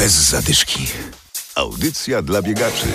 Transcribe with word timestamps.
Bez 0.00 0.12
zadyszki. 0.12 0.86
Audycja 1.54 2.22
dla 2.22 2.42
biegaczy. 2.42 2.86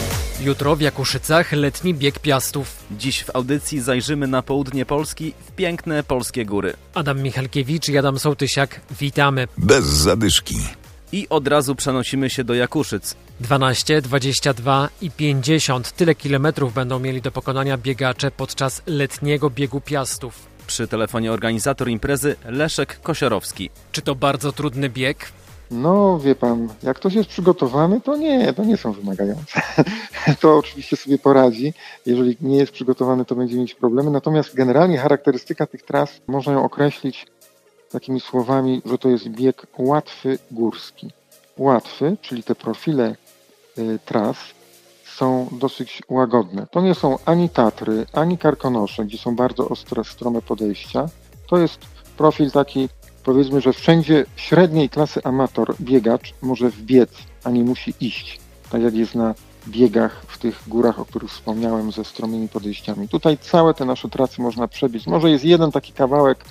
Jutro 0.42 0.76
w 0.76 0.82
Jakuszycach 0.82 1.52
letni 1.52 1.94
bieg 1.94 2.20
Piastów. 2.20 2.84
Dziś 2.92 3.24
w 3.24 3.36
audycji 3.36 3.82
zajrzymy 3.82 4.28
na 4.28 4.42
południe 4.42 4.86
Polski 4.86 5.34
w 5.48 5.52
piękne 5.52 6.04
polskie 6.04 6.46
góry. 6.46 6.74
Adam 6.94 7.22
Michalkiewicz 7.22 7.90
i 7.90 7.98
Adam 7.98 8.20
Sołtysiak, 8.20 8.82
witamy. 9.00 9.48
Bez 9.58 9.86
zadyszki. 9.86 10.56
I 11.12 11.28
od 11.30 11.48
razu 11.48 11.76
przenosimy 11.76 12.30
się 12.30 12.44
do 12.44 12.54
Jakuszyc. 12.54 13.16
12, 13.40 14.02
22 14.02 14.90
i 15.02 15.12
50. 15.12 15.92
Tyle 15.92 16.16
kilometrów 16.16 16.74
będą 16.74 17.00
mieli 17.00 17.22
do 17.22 17.32
pokonania 17.32 17.78
biegacze 17.78 18.32
podczas 18.32 18.82
letniego 18.88 19.50
biegu 19.50 19.82
Piastów. 19.82 20.34
Przy 20.68 20.88
telefonie 20.88 21.32
organizator 21.32 21.90
imprezy 21.90 22.36
Leszek 22.46 23.02
Kosiorowski. 23.02 23.70
Czy 23.92 24.02
to 24.02 24.16
bardzo 24.16 24.52
trudny 24.52 24.90
bieg? 24.90 25.32
No, 25.72 26.20
wie 26.20 26.36
pan, 26.36 26.70
jak 26.84 26.98
ktoś 26.98 27.14
jest 27.14 27.30
przygotowany, 27.30 28.02
to 28.02 28.18
nie, 28.18 28.54
to 28.54 28.64
nie 28.64 28.78
są 28.78 28.92
wymagające. 28.92 29.62
to 30.42 30.58
oczywiście 30.58 30.98
sobie 30.98 31.18
poradzi. 31.18 31.74
Jeżeli 32.06 32.38
nie 32.42 32.58
jest 32.58 32.72
przygotowany, 32.72 33.26
to 33.26 33.36
będzie 33.36 33.58
mieć 33.58 33.74
problemy. 33.74 34.12
Natomiast 34.12 34.56
generalnie 34.56 34.98
charakterystyka 34.98 35.68
tych 35.68 35.84
tras 35.84 36.22
można 36.28 36.54
ją 36.54 36.64
określić 36.64 37.28
takimi 37.92 38.20
słowami, 38.20 38.82
że 38.86 38.98
to 38.98 39.10
jest 39.10 39.28
bieg 39.28 39.68
łatwy 39.78 40.40
górski. 40.52 41.12
Łatwy, 41.58 42.18
czyli 42.22 42.44
te 42.44 42.56
profile 42.56 43.16
y, 43.78 44.00
tras 44.06 44.38
są 45.06 45.48
dosyć 45.52 46.02
łagodne. 46.10 46.68
To 46.72 46.82
nie 46.82 46.96
są 46.96 47.18
ani 47.26 47.50
Tatry, 47.50 48.06
ani 48.14 48.38
Karkonosze, 48.38 49.06
gdzie 49.06 49.18
są 49.18 49.36
bardzo 49.36 49.70
ostre, 49.70 50.04
strome 50.04 50.42
podejścia. 50.42 51.06
To 51.48 51.58
jest 51.58 51.80
profil 52.18 52.52
taki 52.52 52.90
powiedzmy, 53.26 53.62
że 53.62 53.74
wszędzie 53.74 54.26
średniej 54.36 54.90
klasy 54.90 55.24
amator 55.24 55.76
biegacz 55.82 56.34
może 56.42 56.70
wbiec, 56.70 57.10
a 57.44 57.50
nie 57.50 57.64
musi 57.64 57.94
iść, 58.02 58.40
tak 58.72 58.82
jak 58.82 58.94
jest 58.94 59.16
na 59.16 59.34
biegach 59.68 60.22
w 60.28 60.38
tych 60.38 60.64
górach, 60.68 61.00
o 61.00 61.06
których 61.06 61.32
wspomniałem, 61.32 61.92
ze 61.92 62.04
stromymi 62.04 62.48
podejściami. 62.48 63.10
Tutaj 63.10 63.38
całe 63.38 63.74
te 63.74 63.86
nasze 63.86 64.10
trasy 64.10 64.42
można 64.42 64.68
przebić. 64.68 65.08
Może 65.08 65.30
jest 65.30 65.46
jeden 65.46 65.72
taki 65.72 65.94
kawałek 65.94 66.46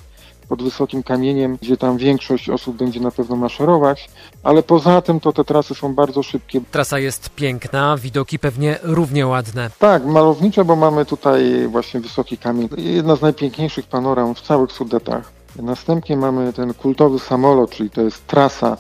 pod 0.49 0.63
wysokim 0.63 1.03
kamieniem, 1.03 1.59
gdzie 1.63 1.77
tam 1.77 1.97
większość 1.99 2.51
osób 2.51 2.77
będzie 2.77 3.01
na 3.01 3.11
pewno 3.11 3.37
maszerować, 3.37 4.09
ale 4.43 4.63
poza 4.63 5.03
tym 5.03 5.21
to 5.21 5.33
te 5.33 5.45
trasy 5.45 5.75
są 5.75 5.95
bardzo 5.95 6.23
szybkie. 6.23 6.61
Trasa 6.71 6.99
jest 6.99 7.31
piękna, 7.31 7.97
widoki 7.97 8.39
pewnie 8.39 8.79
równie 8.83 9.27
ładne. 9.27 9.71
Tak, 9.79 10.07
malownicze, 10.07 10.65
bo 10.65 10.77
mamy 10.77 11.05
tutaj 11.05 11.69
właśnie 11.69 12.01
wysoki 12.01 12.39
kamień. 12.39 12.69
Jedna 12.77 13.17
z 13.17 13.23
najpiękniejszych 13.23 13.87
panoram 13.87 14.35
w 14.35 14.41
całych 14.41 14.73
Sudetach. 14.73 15.44
Następnie 15.63 16.17
mamy 16.17 16.53
ten 16.53 16.75
kultowy 16.75 17.19
samolot, 17.19 17.71
czyli 17.71 17.91
to 17.91 18.03
jest 18.03 18.27
trasa 18.27 18.77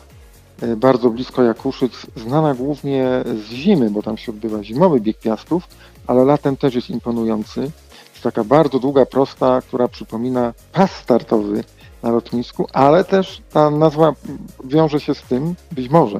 e, 0.62 0.76
bardzo 0.76 1.10
blisko 1.10 1.42
Jakuszyc, 1.42 1.92
znana 2.16 2.54
głównie 2.54 3.06
z 3.24 3.50
zimy, 3.50 3.90
bo 3.90 4.02
tam 4.02 4.16
się 4.16 4.32
odbywa 4.32 4.64
zimowy 4.64 5.00
bieg 5.00 5.18
piastów, 5.18 5.68
ale 6.06 6.24
latem 6.24 6.56
też 6.56 6.74
jest 6.74 6.90
imponujący. 6.90 7.60
Jest 8.12 8.22
taka 8.22 8.44
bardzo 8.44 8.78
długa, 8.78 9.06
prosta, 9.06 9.60
która 9.60 9.88
przypomina 9.88 10.52
pas 10.72 10.90
startowy 10.90 11.64
na 12.02 12.10
lotnisku, 12.10 12.66
ale 12.72 13.04
też 13.04 13.42
ta 13.52 13.70
nazwa 13.70 14.14
wiąże 14.64 15.00
się 15.00 15.14
z 15.14 15.22
tym, 15.22 15.54
być 15.72 15.88
może, 15.88 16.18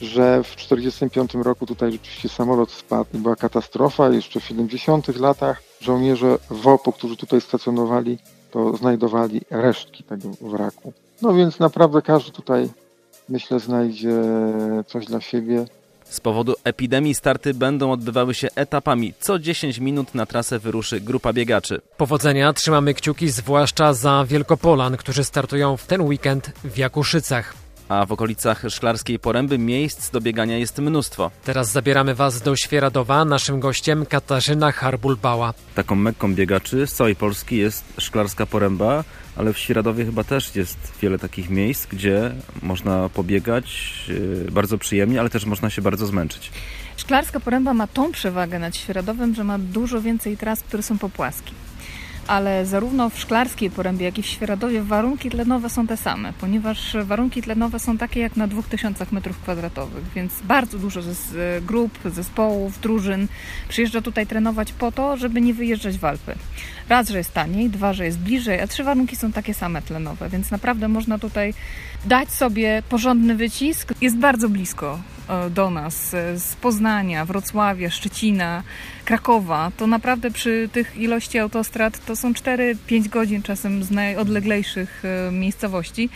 że 0.00 0.42
w 0.42 0.56
1945 0.56 1.44
roku 1.44 1.66
tutaj 1.66 1.92
rzeczywiście 1.92 2.28
samolot 2.28 2.70
spadł 2.70 3.10
i 3.14 3.18
była 3.18 3.36
katastrofa. 3.36 4.08
Jeszcze 4.08 4.40
w 4.40 4.44
70 4.44 5.16
latach 5.16 5.62
żołnierze 5.80 6.38
WOP-u, 6.50 6.92
którzy 6.92 7.16
tutaj 7.16 7.40
stacjonowali, 7.40 8.18
to 8.50 8.76
znajdowali 8.76 9.40
resztki 9.50 10.04
tego 10.04 10.28
wraku. 10.40 10.92
No 11.22 11.34
więc 11.34 11.58
naprawdę 11.58 12.02
każdy 12.02 12.32
tutaj, 12.32 12.68
myślę, 13.28 13.60
znajdzie 13.60 14.22
coś 14.86 15.06
dla 15.06 15.20
siebie. 15.20 15.64
Z 16.04 16.20
powodu 16.20 16.54
epidemii 16.64 17.14
starty 17.14 17.54
będą 17.54 17.92
odbywały 17.92 18.34
się 18.34 18.48
etapami. 18.54 19.14
Co 19.20 19.38
10 19.38 19.78
minut 19.78 20.14
na 20.14 20.26
trasę 20.26 20.58
wyruszy 20.58 21.00
grupa 21.00 21.32
biegaczy. 21.32 21.80
Powodzenia, 21.96 22.52
trzymamy 22.52 22.94
kciuki 22.94 23.28
zwłaszcza 23.28 23.94
za 23.94 24.24
Wielkopolan, 24.28 24.96
którzy 24.96 25.24
startują 25.24 25.76
w 25.76 25.86
ten 25.86 26.00
weekend 26.00 26.52
w 26.64 26.78
Jakuszycach 26.78 27.54
a 27.88 28.06
w 28.06 28.12
okolicach 28.12 28.62
Szklarskiej 28.68 29.18
Poręby 29.18 29.58
miejsc 29.58 30.10
do 30.10 30.20
biegania 30.20 30.58
jest 30.58 30.78
mnóstwo. 30.78 31.30
Teraz 31.44 31.72
zabieramy 31.72 32.14
Was 32.14 32.42
do 32.42 32.56
Świeradowa. 32.56 33.24
Naszym 33.24 33.60
gościem 33.60 34.06
Katarzyna 34.06 34.70
Harbul-Bała. 34.70 35.52
Taką 35.74 35.94
mekką 35.94 36.34
biegaczy 36.34 36.86
z 36.86 36.92
całej 36.92 37.16
Polski 37.16 37.56
jest 37.56 37.84
Szklarska 37.98 38.46
Poręba, 38.46 39.04
ale 39.36 39.52
w 39.52 39.58
Świeradowie 39.58 40.04
chyba 40.04 40.24
też 40.24 40.56
jest 40.56 40.78
wiele 41.02 41.18
takich 41.18 41.50
miejsc, 41.50 41.86
gdzie 41.86 42.34
można 42.62 43.08
pobiegać 43.08 43.94
yy, 44.08 44.50
bardzo 44.50 44.78
przyjemnie, 44.78 45.20
ale 45.20 45.30
też 45.30 45.44
można 45.44 45.70
się 45.70 45.82
bardzo 45.82 46.06
zmęczyć. 46.06 46.50
Szklarska 46.96 47.40
Poręba 47.40 47.74
ma 47.74 47.86
tą 47.86 48.12
przewagę 48.12 48.58
nad 48.58 48.76
Świeradowem, 48.76 49.34
że 49.34 49.44
ma 49.44 49.58
dużo 49.58 50.00
więcej 50.00 50.36
tras, 50.36 50.60
które 50.60 50.82
są 50.82 50.98
popłaskie 50.98 51.52
ale 52.28 52.66
zarówno 52.66 53.10
w 53.10 53.18
Szklarskiej 53.18 53.70
Porębie, 53.70 54.04
jak 54.04 54.18
i 54.18 54.22
w 54.22 54.26
Świeradowie 54.26 54.82
warunki 54.82 55.30
tlenowe 55.30 55.70
są 55.70 55.86
te 55.86 55.96
same, 55.96 56.32
ponieważ 56.40 56.96
warunki 57.04 57.42
tlenowe 57.42 57.78
są 57.78 57.98
takie 57.98 58.20
jak 58.20 58.36
na 58.36 58.46
2000 58.46 59.04
m2, 59.04 59.86
więc 60.14 60.32
bardzo 60.44 60.78
dużo 60.78 61.02
z 61.02 61.64
grup, 61.64 61.98
zespołów, 62.04 62.80
drużyn 62.80 63.28
przyjeżdża 63.68 64.00
tutaj 64.00 64.26
trenować 64.26 64.72
po 64.72 64.92
to, 64.92 65.16
żeby 65.16 65.40
nie 65.40 65.54
wyjeżdżać 65.54 65.98
w 65.98 66.04
Alpy. 66.04 66.34
Raz, 66.88 67.08
że 67.08 67.18
jest 67.18 67.34
taniej, 67.34 67.70
dwa, 67.70 67.92
że 67.92 68.04
jest 68.04 68.18
bliżej, 68.18 68.60
a 68.60 68.66
trzy 68.66 68.84
warunki 68.84 69.16
są 69.16 69.32
takie 69.32 69.54
same 69.54 69.82
tlenowe, 69.82 70.28
więc 70.28 70.50
naprawdę 70.50 70.88
można 70.88 71.18
tutaj 71.18 71.54
dać 72.04 72.30
sobie 72.30 72.82
porządny 72.88 73.34
wycisk. 73.34 73.94
Jest 74.00 74.16
bardzo 74.16 74.48
blisko 74.48 74.98
e, 75.28 75.50
do 75.50 75.70
nas 75.70 76.14
e, 76.14 76.38
z 76.38 76.56
Poznania, 76.56 77.24
Wrocławia, 77.24 77.90
Szczecina, 77.90 78.62
Krakowa. 79.04 79.72
To 79.76 79.86
naprawdę 79.86 80.30
przy 80.30 80.68
tych 80.72 80.96
ilości 80.96 81.38
autostrad 81.38 82.04
to 82.04 82.16
są 82.16 82.32
4-5 82.32 83.08
godzin 83.08 83.42
czasem 83.42 83.84
z 83.84 83.90
najodleglejszych 83.90 85.02
e, 85.04 85.32
miejscowości. 85.32 86.10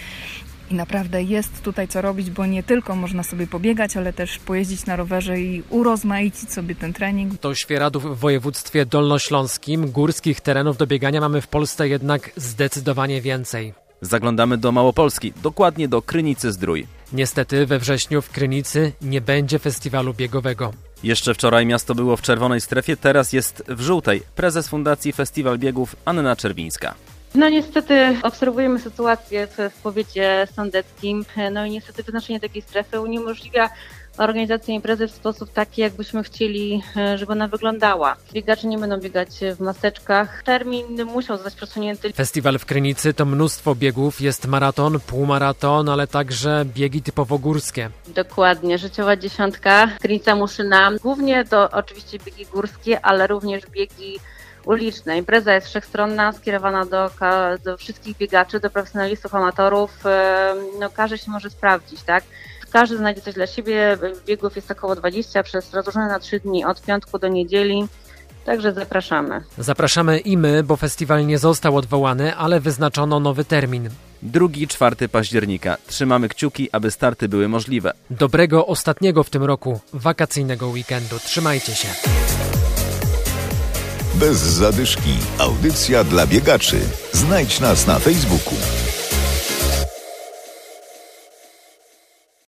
I 0.71 0.75
naprawdę 0.75 1.23
jest 1.23 1.63
tutaj 1.63 1.89
co 1.89 2.03
robić, 2.03 2.31
bo 2.31 2.47
nie 2.47 2.63
tylko 2.63 2.97
można 2.97 3.23
sobie 3.23 3.47
pobiegać, 3.47 3.97
ale 3.97 4.13
też 4.13 4.39
pojeździć 4.39 4.87
na 4.87 4.97
rowerze 4.97 5.41
i 5.41 5.63
urozmaicić 5.71 6.53
sobie 6.53 6.75
ten 6.75 6.93
trening. 6.93 7.39
To 7.39 7.55
Świeradów 7.55 8.05
w 8.05 8.19
województwie 8.19 8.87
dolnośląskim. 8.87 9.91
Górskich 9.91 10.41
terenów 10.41 10.77
do 10.77 10.87
biegania 10.87 11.21
mamy 11.21 11.41
w 11.41 11.49
Polsce 11.49 11.89
jednak 11.89 12.31
zdecydowanie 12.37 13.21
więcej. 13.21 13.82
Zaglądamy 14.03 14.59
do 14.59 14.73
Małopolski, 14.73 15.33
dokładnie 15.43 15.89
do 15.89 16.03
Krynicy 16.03 16.53
Zdrój. 16.53 16.87
Niestety 17.13 17.67
we 17.67 17.79
wrześniu 17.79 18.23
w 18.23 18.31
Krynicy 18.31 18.93
nie 19.03 19.21
będzie 19.21 19.59
festiwalu 19.59 20.15
biegowego. 20.15 20.73
Jeszcze 21.03 21.35
wczoraj 21.35 21.67
miasto 21.67 21.95
było 21.95 22.17
w 22.17 22.23
czerwonej 22.23 22.61
strefie, 22.61 22.97
teraz 22.97 23.33
jest 23.33 23.65
w 23.69 23.81
żółtej. 23.81 24.23
Prezes 24.37 24.69
Fundacji 24.69 25.13
Festiwal 25.13 25.59
Biegów 25.59 25.97
Anna 26.05 26.37
Czerwińska. 26.37 26.95
No 27.35 27.49
niestety 27.49 28.17
obserwujemy 28.23 28.79
sytuację 28.79 29.47
w, 29.47 29.73
w 29.75 29.83
powiecie 29.83 30.49
sądeckim, 30.55 31.25
no 31.53 31.67
i 31.67 31.71
niestety 31.71 32.03
wyznaczenie 32.03 32.41
takiej 32.41 32.63
strefy 32.63 33.01
uniemożliwia 33.01 33.71
organizację 34.19 34.75
imprezy 34.75 35.09
w 35.09 35.11
sposób 35.11 35.53
taki, 35.53 35.81
jakbyśmy 35.81 36.23
chcieli, 36.23 36.83
e, 36.97 37.19
żeby 37.19 37.33
ona 37.33 37.49
wyglądała. 37.49 38.17
Biegacze 38.33 38.69
nie 38.69 38.79
będą 38.79 39.01
biegać 39.01 39.29
w 39.57 39.61
maseczkach. 39.61 40.43
Termin 40.43 41.05
musiał 41.05 41.37
zostać 41.37 41.55
przesunięty. 41.55 42.13
Festiwal 42.13 42.59
w 42.59 42.67
Krynicy 42.67 43.15
to 43.15 43.25
mnóstwo 43.25 43.75
biegów. 43.75 44.21
Jest 44.21 44.47
maraton, 44.47 45.01
półmaraton, 45.01 45.89
ale 45.89 46.07
także 46.07 46.65
biegi 46.75 47.03
typowo 47.03 47.39
górskie. 47.39 47.91
Dokładnie. 48.09 48.79
Życiowa 48.79 49.17
dziesiątka, 49.17 49.89
Krynica 50.01 50.37
Muszyna. 50.37 50.91
Głównie 51.03 51.45
to 51.45 51.71
oczywiście 51.71 52.19
biegi 52.19 52.47
górskie, 52.47 53.01
ale 53.01 53.27
również 53.27 53.67
biegi 53.71 54.19
uliczne. 54.65 55.19
Impreza 55.19 55.55
jest 55.55 55.67
wszechstronna, 55.67 56.33
skierowana 56.33 56.87
do, 56.87 57.11
do 57.65 57.77
wszystkich 57.77 58.17
biegaczy, 58.17 58.61
do 58.61 58.71
profesjonalistów, 58.71 59.35
amatorów. 59.35 60.07
E, 60.07 60.55
no, 60.81 60.91
każdy 60.91 61.19
się 61.19 61.31
może 61.31 61.51
sprawdzić, 61.51 62.03
tak? 62.03 62.25
Każdy 62.73 62.97
znajdzie 62.97 63.21
coś 63.21 63.35
dla 63.35 63.47
siebie. 63.47 63.99
Biegów 64.27 64.57
jest 64.57 64.71
około 64.71 64.97
20 64.97 65.43
przez 65.43 65.75
rozłożone 65.75 66.09
na 66.09 66.19
3 66.19 66.41
dni 66.41 66.65
od 66.65 66.83
piątku 66.83 67.19
do 67.19 67.29
niedzieli. 67.29 67.89
Także 68.45 68.73
zapraszamy. 68.73 69.41
Zapraszamy 69.59 70.19
i 70.19 70.37
my, 70.37 70.63
bo 70.63 70.77
festiwal 70.77 71.27
nie 71.27 71.39
został 71.39 71.77
odwołany, 71.77 72.37
ale 72.37 72.61
wyznaczono 72.61 73.21
nowy 73.21 73.45
termin. 73.45 73.91
2-4 74.27 75.09
października. 75.09 75.77
Trzymamy 75.87 76.29
kciuki, 76.29 76.69
aby 76.73 76.91
starty 76.91 77.29
były 77.29 77.49
możliwe. 77.49 77.93
Dobrego 78.11 78.67
ostatniego 78.67 79.25
w 79.25 79.31
tym 79.31 79.45
roku 79.45 79.81
wakacyjnego 79.93 80.69
weekendu. 80.69 81.19
Trzymajcie 81.19 81.75
się. 81.75 81.89
Bez 84.15 84.37
zadyszki. 84.39 85.15
Audycja 85.39 86.05
dla 86.05 86.27
biegaczy. 86.27 86.81
Znajdź 87.13 87.61
nas 87.61 87.87
na 87.87 87.99
Facebooku. 87.99 88.55